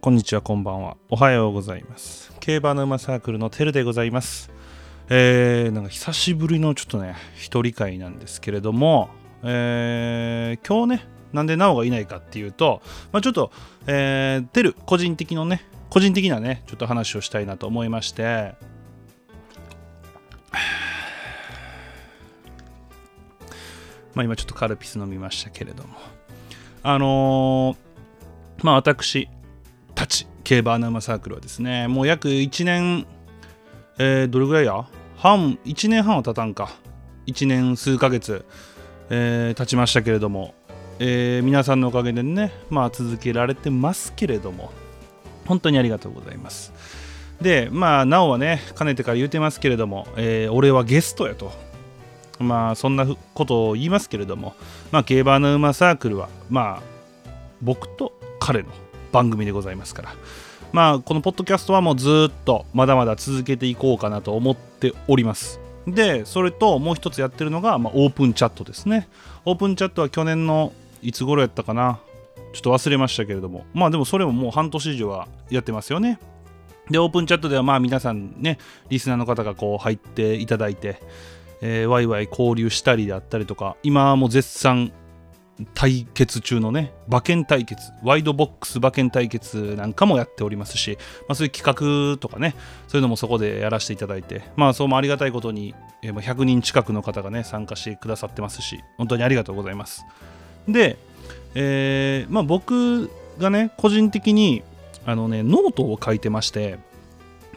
[0.00, 0.96] こんにちはこんばんは。
[1.08, 2.32] おはようございます。
[2.38, 4.48] 競馬の馬サークルのてるでございます。
[5.08, 9.10] えー、なんか久しぶりのちょっとね一人会なんですけれども
[9.42, 12.80] えー、今日ねなんでなおがいないかっていうと、
[13.10, 13.50] まあ、ちょっと、
[13.88, 18.54] えー、てる個人的のね個人的なねちょっと話をしたいなと思いまして。
[24.14, 25.94] まあ今ちょっとカルピス飲みましたけれども。
[26.84, 27.88] あのー
[28.62, 29.28] まあ私
[29.98, 33.04] たち競馬アナウマサークルはですねもう約1年
[33.98, 34.86] えーどれぐらいや？
[35.16, 36.70] 半1年半は経たんか。
[37.26, 38.44] 1年数ヶ月、
[39.10, 40.54] えー経ちましたけれども、
[41.00, 44.70] えー皆さんのおかげでねまあ続けられてますけれども
[45.46, 46.72] 本当にありがとうございます。
[47.40, 51.50] でまあなおはねかねてから言うてますけれども、えー俺はゲストやと。
[52.38, 54.54] まあそんなことを言いますけれども
[54.92, 56.82] まあ競馬の馬サークルはまあ
[57.60, 58.68] 僕と彼の
[59.12, 60.14] 番組でございますから。
[60.72, 65.60] まあこのポッドキャストはもうずっとまだまだ続けていこうかなと思っております。
[65.86, 69.08] でそれともう一つやってるのが、まあ、オープンチャットですね。
[69.44, 70.72] オープンチャットは去年の
[71.02, 72.00] いつ頃やったかな。
[72.52, 73.64] ちょっと忘れましたけれども。
[73.74, 76.18] まあでもそれももう半年以上はやってますよね。
[76.90, 81.00] でオープンチャットではまあ皆さんねリスナーの方がこう入っていただいて、
[81.60, 84.92] えーワイワイ交流したりであったりとか今も絶賛
[85.74, 92.54] 対決中のね馬券対決ワイドボックス馬券対決なんかもやっておりますし、まあ、そういう企画とかね
[92.86, 100.04] そういうのもそこでやらせていただいてまあそうもありがたいことに、えー100人近くの方がね参加してくださってますし本当にありがとうございます。
[100.68, 100.96] で、
[101.54, 104.62] えーまあ、僕がね個人的に
[105.06, 106.78] あのねノートを書いてまして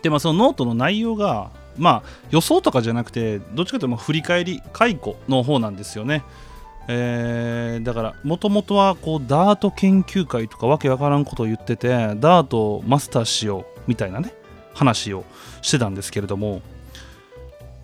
[0.02, 6.24] でまあそのノートの内容がまあ予想とかじゃなくてどっちかというと振り返り回顧の方なんですよね。
[6.88, 14.34] えーだからもともとはこうダート研究会とかわけわからんことを言っててダートをマスターしようみたいなね
[14.74, 15.24] 話を
[15.62, 16.62] してたんですけれども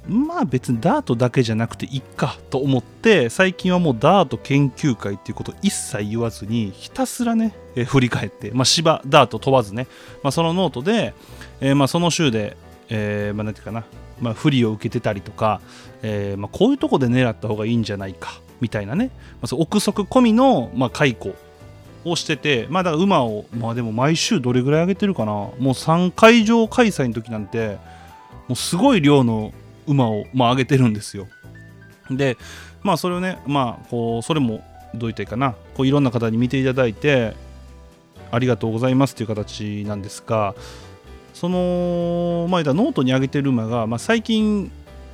[0.08, 9.88] まあ別にダートだけじゃなくていいかと思って最近はもうダート研究会っていうことを一切言わずにひたすらね、えー振り返って、まあ、芝ダート問わずね、
[10.24, 11.14] まあ、そのノートで、
[11.60, 12.56] えーまあ、その週で、
[12.90, 13.84] えーまあ、なんていうかな、
[14.22, 15.62] まあ、不利を受けてたりとか、
[16.02, 21.36] えーまあ、こういうとこで狙った方がいいんじゃないかみたいなね、まあ、そ憶測込みの、まあ、解雇
[22.06, 25.32] をしてて、まあ、だから馬を、まあ、でも毎週どれぐらい上げてるかな。
[25.32, 27.78] もう3会場開催の時なんて
[28.48, 29.54] もうすごい量の
[29.86, 31.28] 馬を、まあ、上げてるんですよ。
[32.10, 32.38] で
[32.84, 34.64] まあそれをねまあこうそれも
[34.94, 35.56] どう言ったらいいかな。
[35.76, 37.36] こういろんな方に見ていただいて
[38.32, 40.56] ありがとうございますという形なんですが
[41.34, 44.72] そのまあノートに上げてる馬が、まあ、最近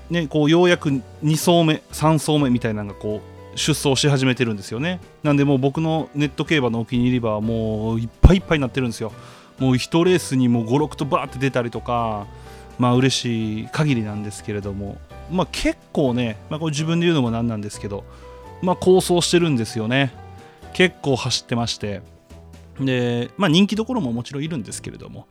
[0.10, 1.02] ねこうようやく2
[1.32, 5.00] 走目3走目みたいなのがこう出走し始めてるんですよね。
[5.22, 9.12] なんでもう僕のネット競馬のお気に入り馬はもういっぱいいっぱいになってるんですよ。
[9.60, 12.26] もう1レースにも56とバーって出たりとか
[12.80, 14.98] まあ嬉しい限りなんですけれども。
[15.32, 18.04] まあ結構ね、まあ、これ自分で言うのもなんなんですけど
[18.62, 20.14] まあ構想してるんですよね。
[20.74, 22.02] 結構走ってまして。
[22.80, 25.28] でまあ人気どころももちろんいるんですけれども。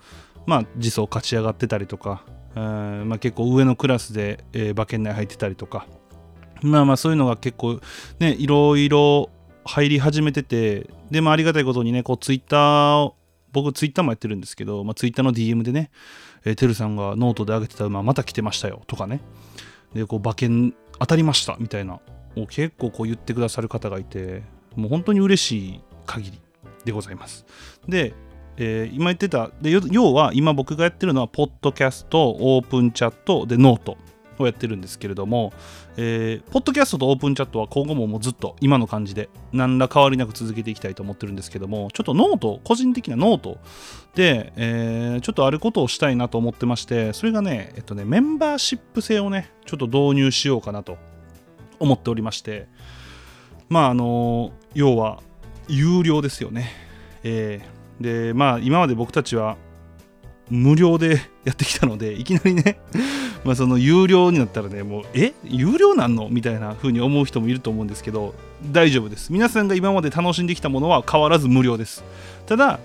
[0.47, 2.25] まあ自走勝ち上がってたりとか、
[2.57, 5.87] えーまあ、結構上のクラスで、えー馬券内入ってたりとか。
[6.63, 7.81] まあまあそういうのが結構
[8.19, 9.31] ねいろいろ
[9.65, 13.17] 入り始めててでもありがたいことにねこうツイッターを
[13.53, 15.91] 僕ツイッターもやってるんですけど、まあ、ツイッターの DM でね、
[16.45, 19.21] えー、てるさんがノートで上げてた馬また来てましたよとかね。
[19.95, 22.01] でこう馬券当たりましたみたいな
[22.37, 24.43] を結構こう言ってくださる方がいて
[24.75, 26.41] もう本当に嬉しい限り
[26.85, 27.45] でございます。
[27.87, 28.15] で、
[28.57, 33.99] えー今言ってたで要は今僕がやってるのはポッドキャストオープンチャットで note。
[34.43, 35.53] をやってるんですけれども、
[35.97, 43.59] えーポッドキャストとオープンチャットは今後ももうずっと今の感じで何ら変わりなく続けていきたいと思ってるんですけどもちょっとノート個人的なノート
[44.15, 50.99] で、えーちょっとあることをしたいなと思ってましてそれがね,、えっと、ねメンバーシップ制をねちょっと導入しようかなと
[51.79, 52.69] 思っておりまして
[53.69, 55.23] まああの要は
[55.69, 56.71] 有料ですよね、
[57.23, 59.57] えーでまあ今まで僕たちは
[60.51, 62.79] 無料でやってきたのでいきなりね
[63.45, 66.29] まあその有料になったらねもうえ有料なんの？
[66.29, 68.35] みたいな風に思う人もいると思うんですけど
[68.71, 69.33] 大丈夫です。
[69.33, 72.05] 皆さんが今まで楽しんできたものは変わらず無料です。
[72.47, 72.79] ただ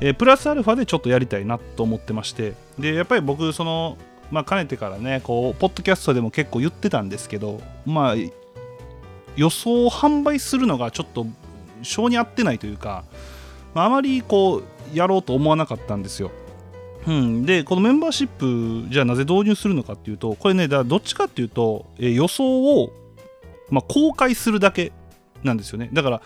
[0.00, 3.96] えープラスアルファでちょっとやりたいなと思ってましてでやっぱり僕その
[4.30, 8.14] まあかねてからねこうポッドキャストでも結構言ってたんですけどまあ
[9.36, 11.26] 予想を販売するのがちょっと
[11.82, 13.04] 性に合ってないというか、
[13.74, 14.64] まああまりこう
[14.96, 16.30] やろうと思わなかったんですよ。
[17.06, 22.92] うん、でこのメンバーシップじゃあなぜ導入するのかっていうとこれねだどっちかっていうと、えー予想を、
[23.70, 24.92] まあ、公開するだけ
[25.42, 25.90] なんですよね。
[25.92, 26.22] だから、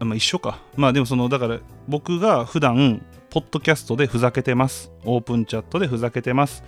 [0.00, 6.64] まあ、一緒かまあでもそのだから僕が普段ポッドキャストでふざけてますオープンチャットでふざけてます。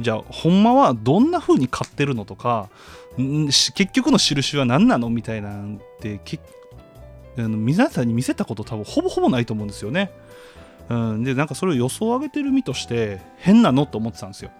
[0.00, 2.68] じゃあほんまはどんな風に買ってるのとか
[3.16, 6.20] 結局の印は何なのみたいなんて
[7.36, 10.10] 皆さんに見せたこと多分ほぼほぼないと思うんですよね。
[10.88, 14.50] うん、でなんかそれを予想を上げてる身として変なのと思ってたんですよ。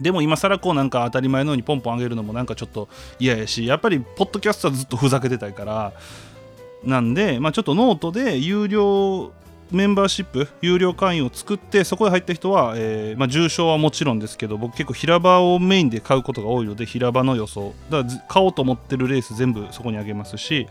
[0.00, 2.88] でも今更こうなんか当たり前のようにポンポン上げるのもなんかちょっと
[3.18, 5.92] 嫌やしやっぱりポッドキャストはずっとふざけてたいから。
[6.84, 9.32] なんで、まあ、ちょっとノートで有料
[9.70, 17.74] メンバーシップ有料会員を作ってそこで入った人は、えーまあ、重賞はもちろんですけど僕結構平場をメインで買うことが多いので平場の予想。
[17.90, 20.68] だから買おうと思ってるレース全部そこにあげますし。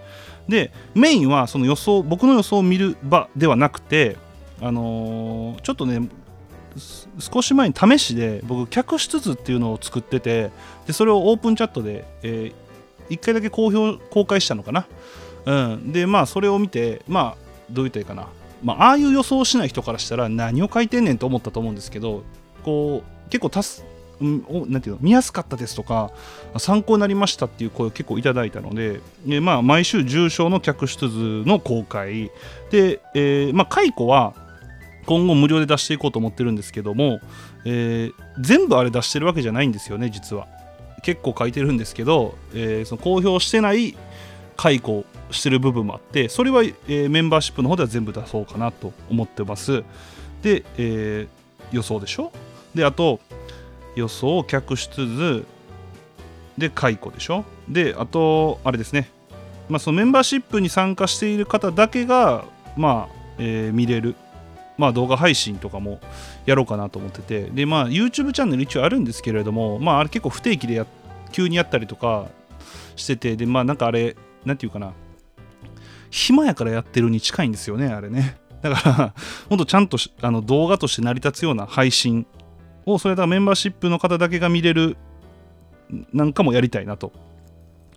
[0.47, 4.15] でメインはその予想僕の予想を見る場ではなくて
[4.61, 6.07] あのーちょっとね
[7.19, 10.51] 少し前に試しで僕脚質図っていうのを作ってて
[10.85, 12.51] でそれをオープンチャットで、え
[13.09, 14.85] 1回だけ公表公開したのかな、
[15.45, 17.37] うん、でまあそれを見てまあ
[17.71, 18.27] どう言ったらいいかな、
[18.63, 22.23] まあああいう予想しない人からしたら何を書いてんねんと思ったと思うんですけど
[22.63, 23.83] こう結構たす
[24.19, 26.11] なんていうの見やすかったですとか
[26.57, 32.31] 参考になりましたっていう声を結構いただいたのでで、まあ、毎週重症の客室図の公開。
[32.71, 34.33] で、えーまあ、解雇は
[35.07, 37.19] 今後無料で出していこうと思ってるんですけども、
[37.65, 40.47] えー全部あれ出してるわけじゃないんですよね実は。
[41.01, 43.97] 結構書いてるんですけど、えーその公表してない
[44.55, 49.83] 解雇してる部分もあってそれは、えーメンバーシップの方では全部出そうかなと思ってます。
[50.43, 52.31] で、えー予想でしょ？
[52.75, 53.19] であと
[53.95, 55.45] 予想を客室図
[56.57, 57.43] で解雇でしょ？
[57.67, 59.09] であとあれですね。
[59.69, 62.45] まあそのメンバーシップに参加している方だけが
[62.75, 64.15] まあ、えー見れる。
[64.77, 65.99] まあ動画配信とかも
[66.45, 67.43] やろうかなと思ってて。
[67.43, 70.85] でまあ YouTube チャンネル一応あるんですけれどもまああれ結構不定期でや
[71.31, 72.27] 急にやったりとか
[72.95, 73.35] してて。
[73.35, 74.15] でまあなんかあれ
[74.45, 74.93] なんていうかな。
[76.09, 78.37] 暇やからやってるに近いんですよねあれね。
[78.61, 79.13] だから
[79.49, 82.25] ほんとちゃんとあの動画として成り立つような配信
[82.85, 84.97] をそれだメンバーシップの方だけが見れる
[86.13, 87.11] なんかもやりたいなと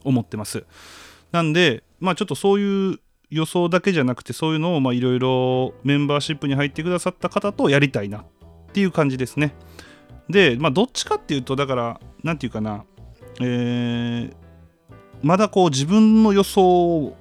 [0.05, 0.65] 思ってます。
[1.33, 3.01] なんでまあちょっとそういう
[3.31, 8.25] 予想だけじゃなくてそういうのをいろいろメンバーシップに入ってくださった方とやりたいなっ
[8.73, 9.55] ていう感じですね。
[10.29, 12.85] でまあどっちかっていうとだからなんていうかな
[13.41, 14.35] えー
[15.23, 17.17] まだこう自分の予想を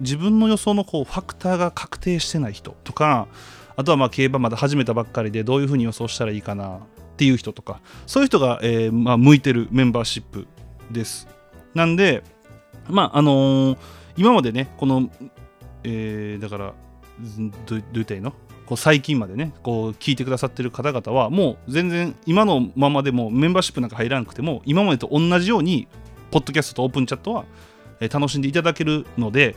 [0.00, 3.28] 自分の予想のこうファクターが確定してない人とか
[3.76, 6.80] あとはまあ競馬まだ始めたばっかりでどういうふうに予想したらいいかなっ
[7.16, 10.46] ていう人とかそういう人が、えーまあ、向いてるメンバーシップ
[10.90, 11.28] です。
[11.74, 12.22] なんで
[12.88, 13.78] まああのー
[14.16, 15.10] 今までねこの、
[15.84, 16.74] えーだから
[17.66, 18.32] どうどう言ったらいいの？
[18.66, 25.86] こう最近までねこう聞いてくださってる方々はもう全然今のままでもメンバーシップなんか入らなくても今までと同じように
[26.30, 27.44] ポッドキャストとオープンチャットは、
[28.10, 29.54] 楽しんでいただけるので、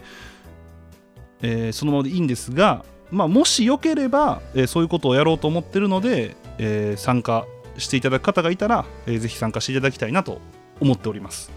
[1.41, 7.47] えーそのままでいいんですが、まあ、もしよければ、えーそういうことをやろうと思ってるので、えー参加
[7.79, 10.39] していただく方がいたら、えーぜひ参加していただきたいなと
[10.79, 11.49] 思っております。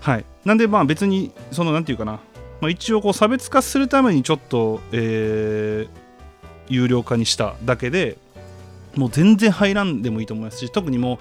[0.00, 2.20] はい、なんでまあ別にそのなんていうかな、
[2.62, 6.02] まあ、一応こう差別化するためにちょっと、えー
[6.68, 8.16] 有料化にしただけで
[8.94, 11.18] もう全然入らんでもいいと思いますし特にもう、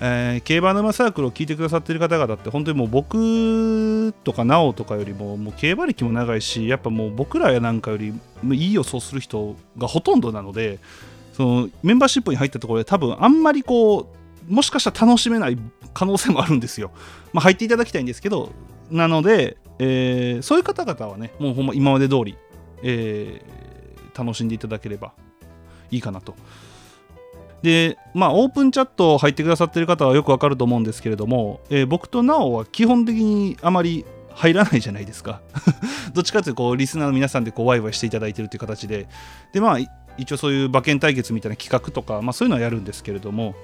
[0.00, 8.14] えー競馬沼サークルを聞いてくださってる方々って本当にもう僕とかなおとかよりももう競馬歴も長いしやっぱもう僕らやなんかより
[8.50, 10.80] いい予想する人がほとんどなので
[11.34, 14.10] そのメンバーシップに入ったところで多分あんまりこ
[14.48, 15.58] うもしかしたら楽しめない
[15.92, 16.90] 可能性もあるんですよ。
[17.34, 18.52] まあ、入っていただきたいんですけど
[18.90, 22.36] なので、えーそういう方々はねもうほんま今まで通り、
[22.82, 23.58] えー
[24.18, 25.12] 楽しんでいただければ
[25.92, 26.34] いいかなと。
[27.62, 34.04] でまあオープンチャット入ってくださってる方はよくわかると思うんですけれども、えー僕となおは基本的にあまり
[34.38, 35.40] 入らないじゃないですか
[36.14, 39.08] どっちかというとこうリスナーの皆さんでこうワイワイしていただいてるという形で
[39.52, 39.78] でまあ
[40.16, 43.54] 一応そういう馬券対決みたいな企画とか、まあ、そういうのはやるんですけれども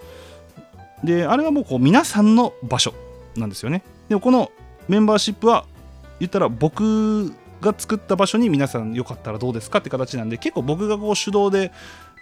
[1.04, 2.94] であれはもうこう皆さんの場所
[3.36, 4.50] なんですよねでもこの
[4.88, 5.64] メンバーシップは
[6.20, 11.72] 言ったら僕が作った場所に皆さんよかったらどうですかって形なんで結構僕がこう主導で、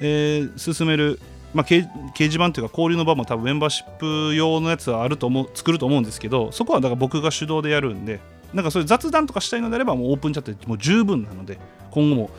[0.01, 1.19] えー進める、
[1.55, 3.91] まあ、掲示板というか交流の場も多分メンバーシッ
[4.31, 8.21] プ用のやつはあると思う作ると思うんですけどそこはだから僕が主導でやるんで
[8.55, 11.59] なんかそういう雑談とかしたいのであればもうオープンチャットでもう十分なので
[11.91, 12.31] 今後も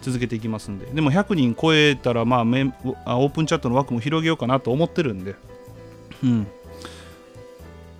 [0.00, 0.86] 続けていきますんで。
[0.86, 5.34] でも100人超えたらまあメンオープンチャットの枠も広げようかなと思ってるんで。
[6.22, 6.38] うん。
[6.40, 6.46] ま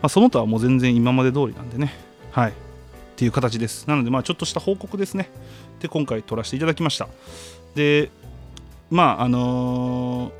[0.02, 1.92] あ、その他はもう全然今まで通りなんでね。
[2.30, 2.52] はい。
[3.18, 3.88] っていう形です。
[3.88, 5.28] なのでまあちょっとした報告ですね。
[5.80, 7.08] で今回撮らせていただきました。
[7.74, 8.10] で
[8.90, 10.38] まああのー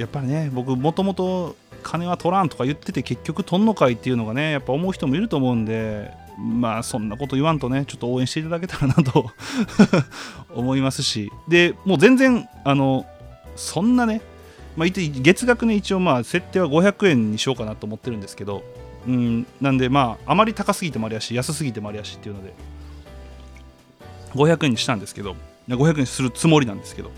[0.00, 9.30] やっぱりね僕もともと金は取らんとか言ってて結局取んのかいっていうのがねやっぱ思う人もいると思うんでまあそんなこと言わんとねちょっと応援していただけたらなと
[10.52, 11.30] 思いますし。
[11.46, 13.06] でもう全然あの
[13.56, 14.22] そんなね、
[14.74, 18.64] まあ、月額ね一応まあ設定は500円にしようかなと思ってるんですけど
[19.06, 22.52] うんなんでまああまり高すぎてもありやし安すぎてもありやしっていうので
[24.34, 25.36] 500円にしたんですけど
[25.68, 27.10] 500円にするつもりなんですけど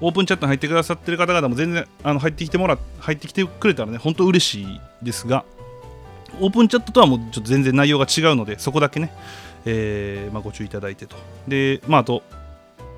[0.00, 5.44] オープンチャットに入ってくださってる方々も全然あの入ってきてもら入ってきてくれたらね本当嬉しいですが
[6.40, 9.12] オープンチャットとはもうちょっと全然内容が違うのでそこだけね、
[9.64, 11.16] えーまあ、ご注意いただいてと。
[11.46, 12.22] でまああと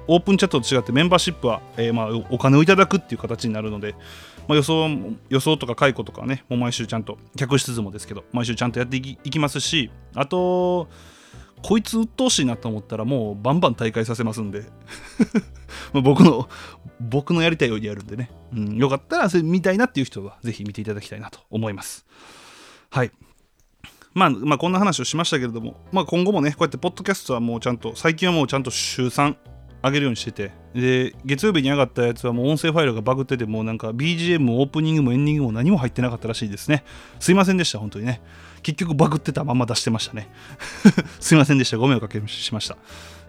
[0.07, 3.95] オープンチャットと違ってメンバーシップは、えーまあ、お金をいただくっていう形になるので、
[4.49, 4.89] まあ、予想
[5.29, 10.89] 予想とか解雇とかねもう毎週ちゃんと客室図もですけど毎週ちゃんとやっていきますしあと
[11.63, 14.65] こいつ鬱陶しいなと思ったらもうバンバン大会させますんで。
[15.93, 16.49] 僕の
[17.01, 22.07] 僕のやりたいようにやるんでね、うん、よかったらそれ見たいなっていう人はぜひ見ていただきたいなと思います。
[22.91, 23.13] はい。
[24.13, 29.35] まあ、まあこんな話をしましたけれども、まあ、今後もねこうやってポッドキャストはもうちゃんと最近はもうちゃんと週3
[29.85, 30.53] 上げるようにしてて。
[30.75, 36.85] で月曜日に上がったやつはもう音声ファイルがバグっててもうなんか BGM もオープニングもエンディングも何も入ってなかったらしいですね。
[37.21, 38.23] すいませんでした本当にね。
[38.63, 40.31] 結局バグってたまま出してましたね。
[41.21, 41.77] すいませんでした。
[41.77, 42.77] ご迷惑かけしました。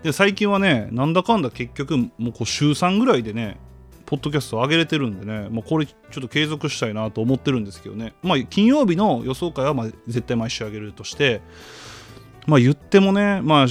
[0.04, 3.58] で最近はねなんだかんだ結局もうこう週3ぐらいでね
[4.06, 11.42] ポッドキャスト上げれてるんでね、まあ、これちょっと継続したいなと思ってるんですけどね、まあ、金曜日の予想会はま絶対毎週上げるとして、
[12.48, 13.68] まあ、言ってもね、まあ、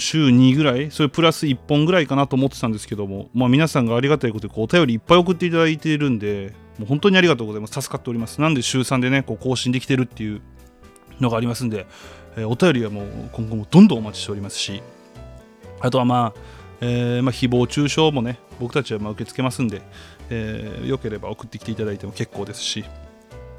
[0.00, 7.80] 週2ぐらい、それプラス1本ぐらいかなと思ってたんですけども、まあ、皆さんがありがたいことでお便りいっぱい送っていただいているんで、もう本当にありがとうございます。
[7.80, 8.40] 助かっております。
[8.40, 10.40] なんで週3でね、こう更新できてるっていう
[11.20, 11.86] のがありますんで、
[12.36, 14.82] えー、お便りはもう今後もどんどんお待ちしておりますし、
[15.80, 16.40] あとはまあ、
[16.80, 19.82] えー、まあ、誹謗中傷もね、僕たちはま受け付けますんで、
[20.30, 22.84] えー、よければ送ってきていただいても結構ですし、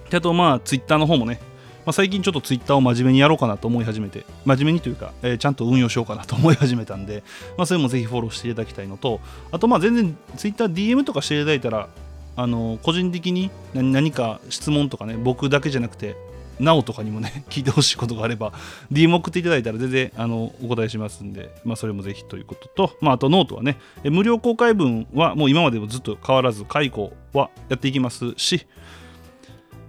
[0.09, 1.39] であとまあ、ツイッターの方もね、
[1.85, 7.23] まあ、最近ちょっとツイッターを真面目にやろうかなと思い始めて、真面目にというか、えー、ちゃんと運用しようかなと思い始めたんで、
[7.57, 9.19] まあ、それもぜひフォローしていただきたいのと、
[9.51, 11.87] あと全然ツイッター DM とかしていただいたら、
[12.35, 16.15] あの個人的に何か質問とかね、僕だけじゃなくて、
[16.59, 18.53] なおとかにもね、 聞いてほしいことがあれば、
[18.91, 28.67] DM 送っていただいたら全然あのお答えしますんで、まあ、それもぜひということと、まあ、あとノートはね、無料公開分はもう今までもずっと変わらず、公開はやっていきますし、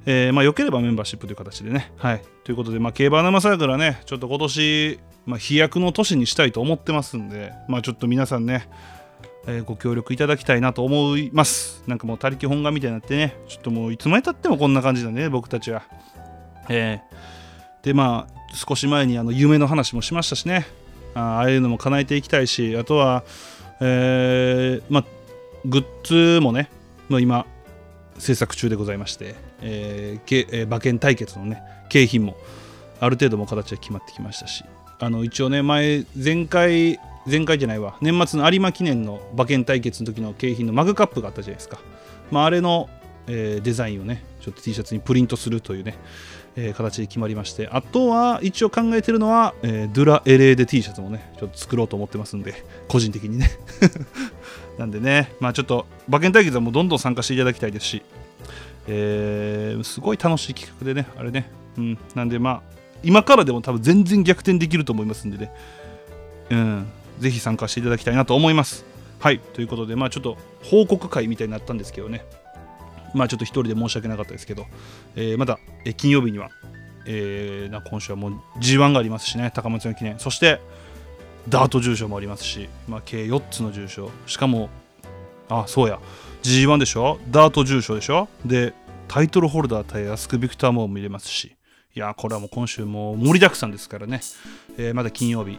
[0.04, 1.92] えー、まあ、よければメンバーシップという形でね。
[1.96, 2.22] はい。
[2.44, 8.68] ということで、まあ、競馬生サークルはね、ちょっと今年、まあ、飛躍の年にしたいと思ってますんで、まあ、ちょっと皆さんね、
[9.46, 11.84] えー、ご協力いただきたいなと思います。
[11.86, 15.82] なんかもう、他力本願みたいになってね、ちょっともういつまでたってもこんな感じだね、僕たちは。
[16.68, 20.66] えー、で、まあ、少し前にあの夢の話もしましたしね、
[21.14, 23.24] ああいうのも叶えていきたいし、あとは、
[23.80, 25.04] えー、まあ、
[25.64, 25.84] グッ
[26.36, 26.70] ズもね、
[27.08, 27.46] もう今、
[28.18, 32.36] 制作中でございまして、えーえー、馬券対決のね景品も
[33.00, 34.64] ある程度も形が決まってきましたし
[34.98, 41.78] あの一応ね前前回前回じゃないわ年末の有馬記念の馬券対決の時の景品のマグカップがあったじゃないですか、
[42.30, 42.88] まあ、あれの、
[43.26, 45.98] えー、デザインをねちょっと T シャツにプリントするというね、
[46.56, 53.50] えー、形で決まりましてあとは一応考えてるのは、えー、ドゥラエレーデ T シャツもねちょっと作ろうと思ってますんで個人的にね。
[54.78, 58.02] なんでねまあちょっと馬券対決はもうどんどん参加していただきたいですし
[58.86, 61.50] えー、すごい楽しい企画でね、あれね。
[61.78, 62.62] うん、なんでまあ、
[63.02, 65.52] 今からでも多分全然逆転できると思いますんでね、
[66.50, 66.86] うん、
[67.18, 68.84] ぜひ参加していただきたいなと思います。
[69.18, 72.24] はい、ということで、まあちょっと報告会みたいになったんですけどね、
[73.14, 74.66] まあちょっと一人で申し訳なかったですけど、
[75.16, 76.50] えー、また、え、金曜日には、
[77.06, 80.60] えー、今週はもう G1 がありますしね、高松の記念、そして
[81.48, 84.68] ダート重賞もありますし、まあ、計4つの重賞、しかも、
[85.48, 85.98] あ、そうや、
[86.42, 87.18] G1 でしょ？
[87.30, 88.28] ダート重賞でしょ？
[88.44, 88.74] で
[89.08, 91.56] タイトルホルダー対アスク・ビクターも見れますし。
[91.94, 94.22] いやこれはもう今週も盛りだくさんですからね、
[94.78, 95.58] えー、まだ金曜日、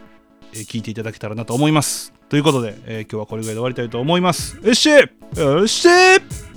[0.54, 2.12] えー、聞いていただけたらなと思います。
[2.28, 4.58] ということで、えー、今日はこれぐらいで終わりたいと思います。
[4.63, 4.98] よっしゃ！
[5.40, 6.52] よっしゃ！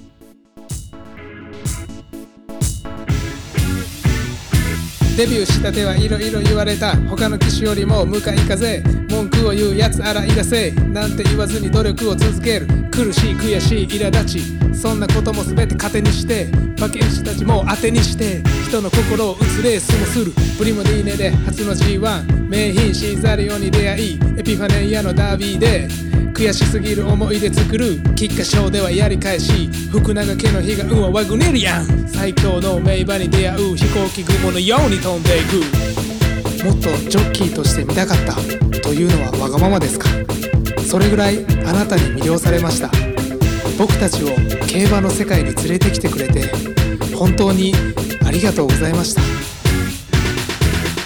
[5.17, 8.83] デビューしたてはいろいろ言われた他の騎士よりも向かい風。
[9.09, 10.73] 文句を言うやつあらいらせ。
[10.73, 12.67] なんて言わずに努力を続ける。
[12.91, 14.77] 苦しい悔しい苛立ち。
[14.77, 16.51] そんなことも全て糧にして。
[16.77, 18.43] 馬券師たちも当てにして。
[18.69, 20.33] 人の心を打つレースもする。
[20.59, 24.21] プリモディーネで初の G1 名品シーザリオに出会い。
[24.37, 26.06] エピファネイアのダービーで。
[26.37, 35.55] 悔しすぎる思い出作る菊花賞ではやり返し福永家の悲願はワグネリアン最強の名馬に出会う飛行機雲のように飛んでいく。
[36.63, 38.35] もっとジョッキーとして見たかった
[38.81, 40.11] というのはわがままですか？
[40.87, 42.91] それぐらいあなたに魅了されました。
[43.79, 44.27] 僕たちを
[44.67, 46.51] 競馬の世界に連れてきてくれて
[47.17, 47.73] 本当に
[48.27, 49.23] ありがとうございました。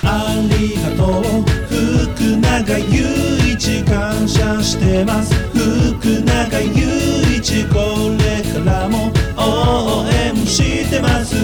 [0.03, 1.60] ありがとう。
[1.81, 5.33] 福永祐一感謝してます。
[5.55, 11.35] 福永祐一これからも応援してます。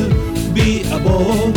[0.53, 1.53] ビアボー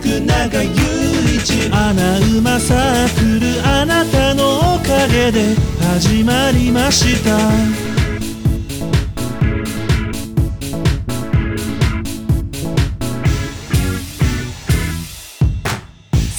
[0.00, 7.93] 福永祐一穴馬サークルあなたのおかげで始まりました。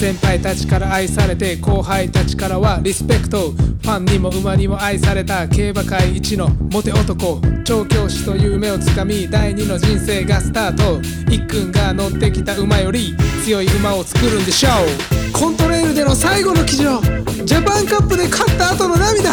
[0.06, 3.50] 先輩たちから愛されて後輩たちからはリスペクト。
[3.50, 11.00] ファンにも馬にも愛された競馬界一のモテ男調教師という夢をつかみ第二の人生がスタート。
[11.28, 15.32] 一君が乗ってきた馬より強い馬を作るんでしょう。
[15.32, 17.00] コントレールでの最後の騎乗
[17.44, 19.32] ジャパンカップで勝った後の涙。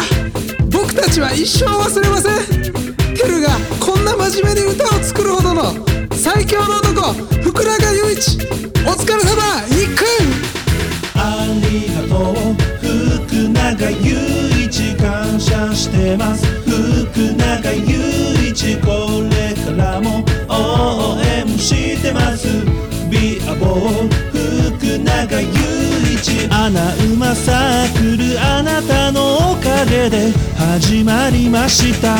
[0.72, 3.14] 僕たちは一生忘れません。
[3.14, 5.72] テルがこんな真面目に歌を作るほどの
[6.10, 7.12] 最強の男
[7.44, 8.38] 福永祐一。
[8.86, 10.04] お疲れ様一君。
[10.18, 10.23] あ
[15.04, 16.46] 感謝してます。
[16.64, 22.48] 福永祐一これからも応援してます。
[23.10, 26.70] ビアボー福永祐一穴
[27.12, 32.16] 馬サークルあなたのおかげで始まりました。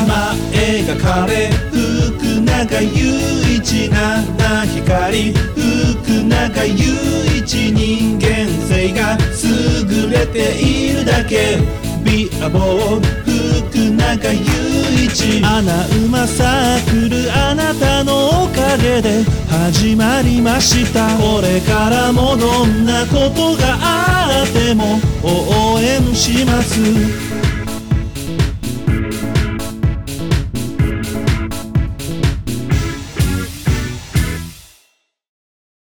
[0.52, 11.83] 前が彼福永祐一七光福永祐一人間性が優れているだけ。
[12.42, 13.00] アボー
[13.70, 14.40] 福永雄
[15.04, 15.42] 一。
[15.44, 21.16] 穴馬サークルあなたのおかげで始まりました。
[21.18, 27.33] これからもどんなことがあっても応援します。